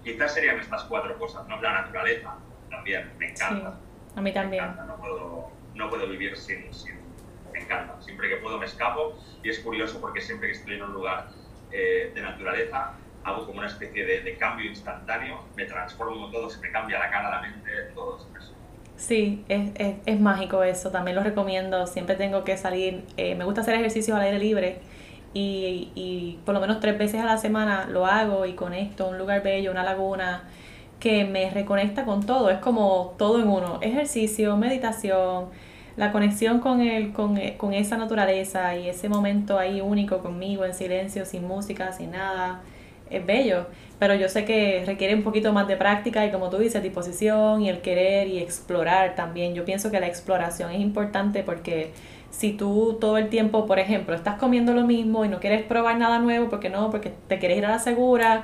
[0.03, 1.59] quizás serían estas cuatro cosas, ¿no?
[1.61, 2.35] La naturaleza
[2.69, 3.79] también, me encanta.
[4.15, 4.75] a mí también.
[4.87, 6.95] no, puedo, no puedo vivir sin, sin,
[7.51, 7.99] Me encanta.
[8.01, 11.29] Siempre que puedo me escapo y es curioso porque siempre que estoy en un lugar
[11.71, 12.93] eh, de naturaleza
[13.25, 17.29] hago como una especie de, cambio instantáneo, me transformo todo, se me cambia la cara,
[17.31, 18.53] la mente, todo eso.
[18.97, 23.43] Sí, es, es, es, mágico eso, también lo recomiendo, siempre tengo que salir, eh, me
[23.43, 24.79] gusta hacer ejercicio al aire libre
[25.33, 29.17] y, y por lo menos tres veces a la semana lo hago y conecto un
[29.17, 30.43] lugar bello, una laguna
[30.99, 35.49] que me reconecta con todo, es como todo en uno, ejercicio, meditación,
[35.97, 40.75] la conexión con, el, con, con esa naturaleza y ese momento ahí único conmigo, en
[40.75, 42.61] silencio, sin música, sin nada,
[43.09, 43.67] es bello,
[43.99, 47.61] pero yo sé que requiere un poquito más de práctica y como tú dices, disposición
[47.61, 49.53] y el querer y explorar también.
[49.53, 51.91] Yo pienso que la exploración es importante porque
[52.29, 55.97] si tú todo el tiempo, por ejemplo, estás comiendo lo mismo y no quieres probar
[55.97, 58.43] nada nuevo porque no, porque te quieres ir a la segura,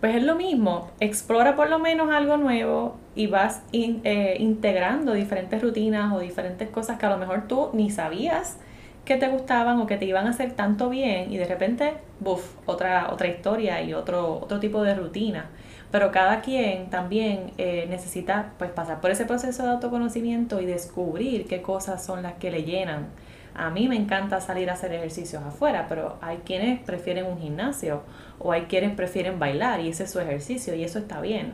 [0.00, 0.90] pues es lo mismo.
[1.00, 6.98] Explora por lo menos algo nuevo y vas eh, integrando diferentes rutinas o diferentes cosas
[6.98, 8.58] que a lo mejor tú ni sabías
[9.04, 12.54] que te gustaban o que te iban a hacer tanto bien y de repente, buf,
[12.66, 15.46] otra, otra historia y otro, otro tipo de rutina.
[15.90, 21.46] Pero cada quien también eh, necesita pues pasar por ese proceso de autoconocimiento y descubrir
[21.46, 23.06] qué cosas son las que le llenan.
[23.54, 28.02] A mí me encanta salir a hacer ejercicios afuera, pero hay quienes prefieren un gimnasio
[28.40, 31.52] o hay quienes prefieren bailar y ese es su ejercicio y eso está bien.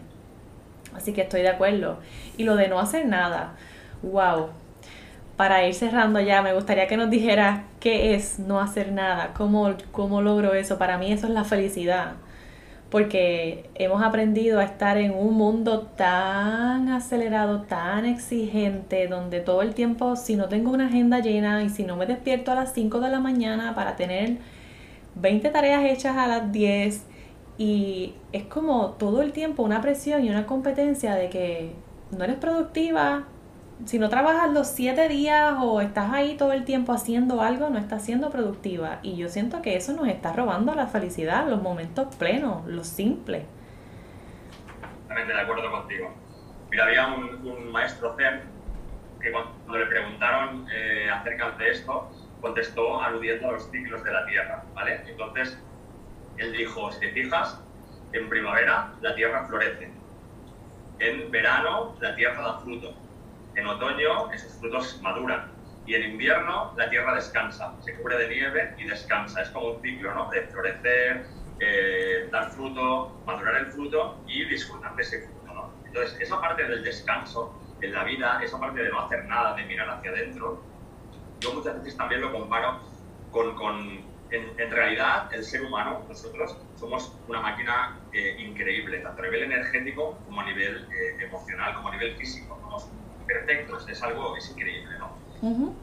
[0.94, 1.98] Así que estoy de acuerdo.
[2.38, 3.52] Y lo de no hacer nada,
[4.02, 4.48] wow.
[5.40, 9.74] Para ir cerrando ya, me gustaría que nos dijeras qué es no hacer nada, cómo,
[9.90, 10.76] cómo logro eso.
[10.76, 12.16] Para mí eso es la felicidad
[12.90, 19.72] porque hemos aprendido a estar en un mundo tan acelerado, tan exigente, donde todo el
[19.72, 23.00] tiempo, si no tengo una agenda llena y si no me despierto a las 5
[23.00, 24.36] de la mañana para tener
[25.14, 27.02] 20 tareas hechas a las 10,
[27.56, 31.72] y es como todo el tiempo una presión y una competencia de que
[32.10, 33.24] no eres productiva,
[33.86, 37.78] si no trabajas los siete días o estás ahí todo el tiempo haciendo algo, no
[37.78, 38.98] estás siendo productiva.
[39.02, 43.44] Y yo siento que eso nos está robando la felicidad, los momentos plenos, los simples.
[45.02, 46.14] Totalmente de acuerdo contigo.
[46.70, 48.42] Mira, había un, maestro Zen
[49.20, 52.10] que cuando le preguntaron eh, acerca de esto,
[52.40, 55.02] contestó aludiendo a los ciclos de la Tierra, ¿vale?
[55.06, 55.58] Entonces,
[56.38, 57.60] él dijo, si te fijas,
[58.12, 59.90] en primavera la Tierra florece,
[61.00, 62.94] en verano la Tierra da fruto,
[63.54, 65.50] en otoño esos frutos maduran,
[65.86, 69.42] y en invierno la Tierra descansa, se cubre de nieve y descansa.
[69.42, 70.30] Es como un ciclo, ¿no?
[70.30, 71.26] De florecer,
[71.58, 75.72] eh, dar fruto, madurar el fruto y disfrutar de ese fruto, ¿no?
[75.84, 79.64] Entonces, esa parte del descanso en la vida, esa parte de no hacer nada, de
[79.64, 80.62] mirar hacia adentro,
[81.40, 82.80] yo muchas veces también lo comparo
[83.32, 89.24] con, con en, realidad el ser humano, nosotros somos una máquina eh, increíble, tanto a
[89.24, 92.56] nivel energético como a nivel eh, emocional, como a nivel físico.
[92.60, 92.90] Somos
[93.32, 95.74] perfectos, es algo, es increíble, ¿no?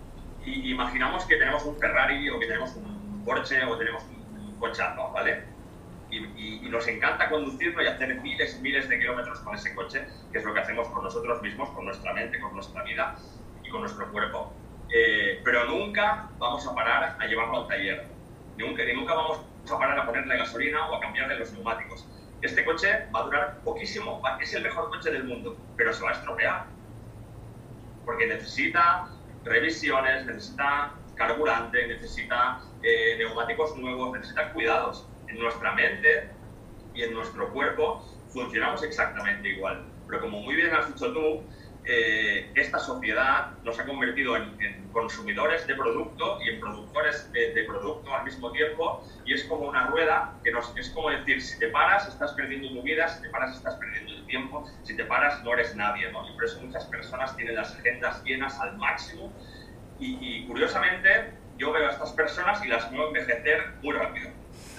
[0.46, 4.18] Y imaginamos que tenemos un Ferrari o que tenemos un Porsche o tenemos un,
[4.60, 5.44] cochazo, ¿vale?
[6.10, 10.08] Y, y, nos encanta conducirlo y hacer miles y miles de kilómetros con ese coche,
[10.32, 13.16] que es lo que hacemos con nosotros mismos, con nuestra mente, con nuestra vida
[13.64, 14.52] y con nuestro cuerpo.
[14.90, 18.08] Eh, pero nunca vamos a parar a llevarlo al taller.
[18.58, 22.08] Nunca, nunca vamos a parar a ponerle gasolina o a cambiarle los neumáticos.
[22.42, 26.12] Este coche va a durar poquísimo, es el mejor coche del mundo, pero se va
[26.12, 26.66] a estropear.
[28.08, 29.10] Porque necesita
[29.44, 35.06] revisiones, necesita carburante, necesita eh, neumáticos nuevos, necesita cuidados.
[35.28, 36.30] En nuestra mente
[36.94, 39.86] y en nuestro cuerpo funcionamos exactamente igual.
[40.08, 41.44] Pero como muy bien has dicho tú,
[41.90, 48.14] eh, esta sociedad nos ha convertido en, consumidores de producto y en productores de, producto
[48.14, 51.68] al mismo tiempo y es como una rueda que nos, es como decir, si te
[51.68, 55.44] paras estás perdiendo tu vida, si te paras estás perdiendo el tiempo, si te paras
[55.44, 56.28] no eres nadie, ¿no?
[56.28, 59.32] Y por eso muchas personas tienen las agendas llenas al máximo
[60.00, 64.32] y, y curiosamente yo veo a estas personas y las veo envejecer muy rápido.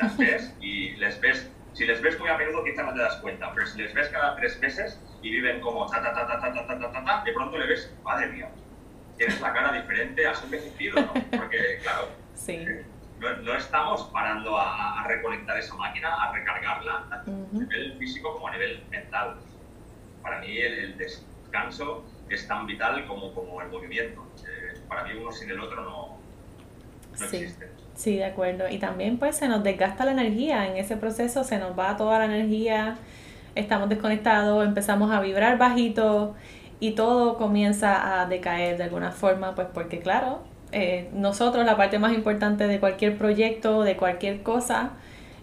[0.02, 3.16] Las ves y les ves si les ves muy a menudo quizá no te das
[3.16, 6.40] cuenta, pero si les ves cada tres meses y viven como ta ta ta ta
[6.40, 8.50] ta ta ta ta ta, de pronto le ves, madre mía,
[9.16, 11.12] tienes la cara diferente, has envejecido, ¿no?
[11.12, 12.08] Porque claro,
[12.46, 12.84] eh,
[13.42, 18.84] no, estamos parando a, reconectar esa máquina, a recargarla, a nivel físico como a nivel
[18.90, 19.36] mental.
[20.22, 24.26] Para mí el, descanso es tan vital como, como el movimiento.
[24.46, 26.18] Eh, para mí uno sin el otro no,
[27.18, 27.68] no existe.
[27.94, 28.68] Sí, de acuerdo.
[28.68, 30.68] Y también pues se nos desgasta la energía.
[30.68, 32.96] En ese proceso se nos va toda la energía,
[33.58, 36.34] estamos desconectados, empezamos a vibrar bajito
[36.80, 40.40] y todo comienza a decaer de alguna forma, pues porque claro,
[40.72, 44.90] eh, nosotros la parte más importante de cualquier proyecto, de cualquier cosa,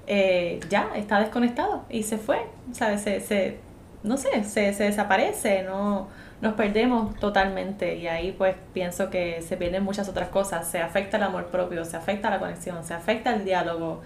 [0.08, 2.40] eh, ya está desconectado y se fue,
[2.72, 3.02] ¿sabes?
[3.02, 3.58] Se, se,
[4.04, 6.08] no sé, se, se desaparece, no
[6.42, 11.18] nos perdemos totalmente y ahí pues pienso que se pierden muchas otras cosas, se afecta
[11.18, 14.02] el amor propio, se afecta la conexión, se afecta el diálogo,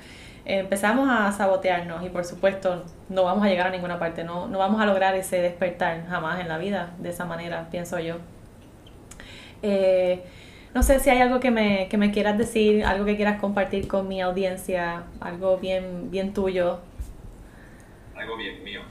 [0.45, 4.57] empezamos a sabotearnos y por supuesto no vamos a llegar a ninguna parte, no, no
[4.57, 8.15] vamos a lograr ese despertar jamás en la vida de esa manera, pienso yo.
[9.61, 10.23] Eh,
[10.73, 13.87] no sé si hay algo que me, que me quieras decir, algo que quieras compartir
[13.87, 16.79] con mi audiencia, algo bien, bien tuyo.
[18.15, 18.81] Algo bien mío.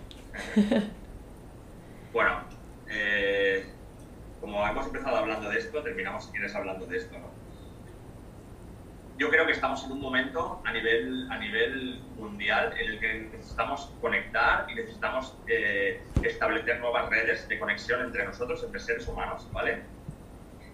[2.13, 2.41] bueno,
[2.91, 3.65] eh,
[4.41, 7.38] como hemos empezado hablando de esto, terminamos si quieres hablando de esto, ¿no?
[9.19, 13.15] Yo creo que estamos en un momento a nivel, a nivel mundial en el que
[13.33, 19.49] necesitamos conectar y necesitamos eh, establecer nuevas redes de conexión entre nosotros, entre seres humanos,
[19.53, 19.83] ¿vale?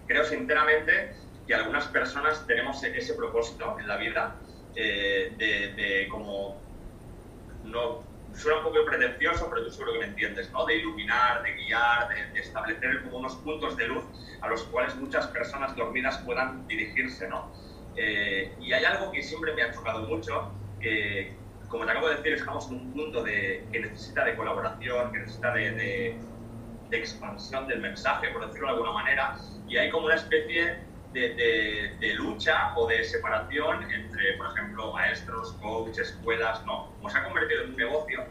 [0.05, 1.15] Creo sinceramente
[1.47, 4.35] que algunas personas tenemos ese propósito en la vida
[4.75, 6.61] eh, de, de como
[7.63, 8.03] no
[8.35, 10.65] suena un poco pretencioso, pero tú seguro que me entiendes, ¿no?
[10.65, 14.03] De iluminar, de guiar, de, establecer como unos puntos de luz
[14.41, 17.49] a los cuales muchas personas dormidas puedan dirigirse, ¿no?
[17.95, 21.33] Eh, y hay algo que siempre me ha chocado mucho, que,
[21.69, 25.19] como te acabo de decir, estamos en un punto de, que necesita de colaboración, que
[25.19, 26.17] necesita de, de,
[26.89, 29.35] de expansión del mensaje, por decirlo de alguna manera,
[29.67, 36.09] y hay como una especie de, lucha o de separación entre, por ejemplo, maestros, coaches,
[36.09, 36.91] escuelas, ¿no?
[36.97, 38.25] Como se ha convertido en un negocio,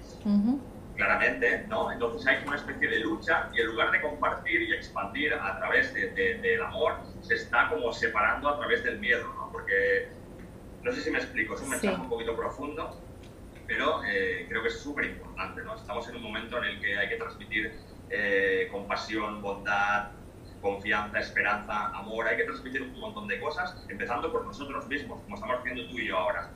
[0.97, 1.91] claramente, ¿no?
[1.91, 5.93] Entonces hay una especie de lucha y en lugar de compartir y expandir a través
[5.95, 9.51] del amor, se está como separando a través del miedo, ¿no?
[9.53, 10.09] Porque,
[10.83, 13.01] no sé si me explico, es un mensaje un poquito profundo,
[13.67, 15.75] pero eh, creo que es súper importante, ¿no?
[15.75, 17.73] Estamos en un momento en el que hay que transmitir
[18.11, 20.11] eh, compasión, bondad,
[20.61, 25.35] confianza, esperanza, amor, hay que transmitir un montón de cosas, empezando por nosotros mismos, como
[25.35, 26.51] estamos haciendo tú y yo ahora,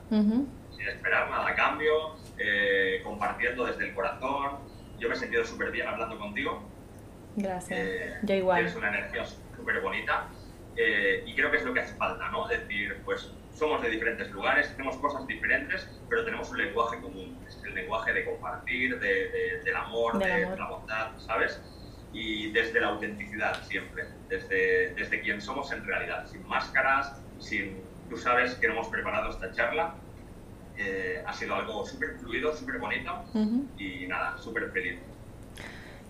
[0.79, 4.59] sin esperar nada a cambio, eh, compartiendo desde el corazón.
[4.97, 6.63] Yo me he sentido súper bien hablando contigo.
[7.35, 7.79] Gracias.
[7.79, 8.65] Eh, Yo igual.
[8.65, 10.27] Es una energía súper bonita
[10.77, 12.47] eh, y creo que es lo que hace falta, ¿no?
[12.47, 17.37] Decir, pues somos de diferentes lugares, hacemos cosas diferentes, pero tenemos un lenguaje común.
[17.45, 21.61] Es el lenguaje de compartir, de, del amor, de la bondad, ¿sabes?
[22.13, 27.83] Y desde la autenticidad siempre, desde, desde quien somos en realidad, sin máscaras, sin...
[28.09, 29.93] Tú sabes que no hemos preparado esta charla,
[30.79, 33.11] eh, ha sido algo súper fluido, súper bonito
[33.77, 34.97] y nada, súper feliz.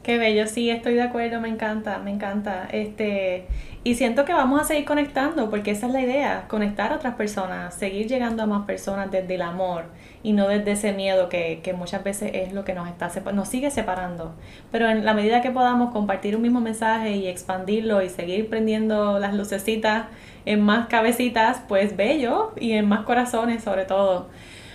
[0.04, 2.70] Qué bello, sí, estoy de acuerdo, me encanta, me encanta.
[2.72, 3.48] Este,
[3.84, 7.16] y siento que vamos a seguir conectando, porque esa es la idea, conectar a otras
[7.16, 9.86] personas, seguir llegando a más personas desde el amor
[10.24, 13.50] y no desde ese miedo que, que muchas veces es lo que nos está nos
[13.50, 14.36] sigue separando.
[14.72, 19.20] Pero en la medida que podamos compartir un mismo mensaje y expandirlo y seguir prendiendo
[19.20, 20.06] las lucecitas
[20.46, 24.30] en más cabecitas, pues bello y en más corazones sobre todo.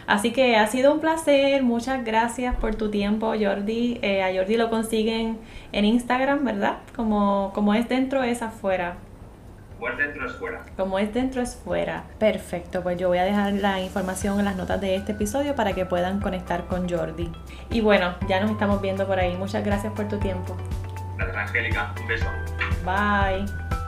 [0.06, 3.98] Así que ha sido un placer, muchas gracias por tu tiempo, Jordi.
[4.02, 5.38] Eh, a Jordi lo consiguen
[5.72, 6.78] en Instagram, ¿verdad?
[6.94, 8.96] Como, como es dentro, es afuera.
[9.78, 10.62] Como es dentro, es fuera.
[10.76, 12.04] Como es dentro, es fuera.
[12.18, 15.72] Perfecto, pues yo voy a dejar la información en las notas de este episodio para
[15.72, 17.30] que puedan conectar con Jordi.
[17.70, 19.36] Y bueno, ya nos estamos viendo por ahí.
[19.36, 20.56] Muchas gracias por tu tiempo.
[21.16, 21.94] Gracias, Angélica.
[22.00, 22.26] Un beso.
[22.84, 23.83] Bye.